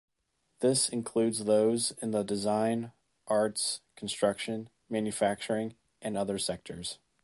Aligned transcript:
This 0.61 0.89
includes 0.89 1.45
those 1.45 1.91
in 2.01 2.09
the 2.09 2.23
design, 2.23 2.91
arts, 3.27 3.81
construction, 3.95 4.71
manufacturing 4.89 5.75
and 6.01 6.17
other 6.17 6.39
sectors. 6.39 6.97